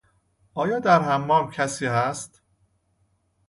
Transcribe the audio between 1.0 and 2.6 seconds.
حمام کسی هست؟